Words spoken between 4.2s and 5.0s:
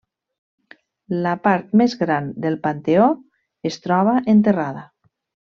enterrada.